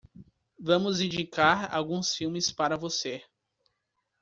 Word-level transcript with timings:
Vamos 0.59 0.99
indicar 0.99 1.71
alguns 1.71 2.15
filmes 2.15 2.51
para 2.51 2.75
você. 2.75 3.23